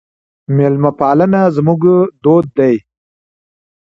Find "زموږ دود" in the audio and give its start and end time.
1.55-2.45